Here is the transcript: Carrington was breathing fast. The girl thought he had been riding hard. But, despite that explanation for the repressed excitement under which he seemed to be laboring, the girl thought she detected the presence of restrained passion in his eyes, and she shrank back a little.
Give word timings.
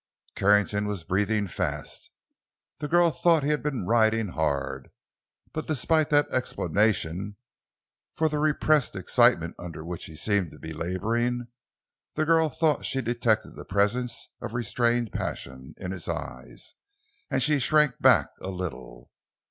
Carrington 0.33 0.87
was 0.87 1.03
breathing 1.03 1.47
fast. 1.47 2.09
The 2.79 2.87
girl 2.87 3.11
thought 3.11 3.43
he 3.43 3.51
had 3.51 3.61
been 3.61 3.85
riding 3.85 4.29
hard. 4.29 4.89
But, 5.53 5.67
despite 5.67 6.09
that 6.09 6.27
explanation 6.31 7.35
for 8.11 8.27
the 8.27 8.39
repressed 8.39 8.95
excitement 8.95 9.53
under 9.59 9.85
which 9.85 10.05
he 10.05 10.15
seemed 10.15 10.49
to 10.53 10.57
be 10.57 10.73
laboring, 10.73 11.49
the 12.15 12.25
girl 12.25 12.49
thought 12.49 12.83
she 12.83 13.03
detected 13.03 13.55
the 13.55 13.63
presence 13.63 14.29
of 14.41 14.55
restrained 14.55 15.11
passion 15.11 15.75
in 15.77 15.91
his 15.91 16.07
eyes, 16.09 16.73
and 17.29 17.43
she 17.43 17.59
shrank 17.59 17.99
back 17.99 18.29
a 18.41 18.49
little. 18.49 19.11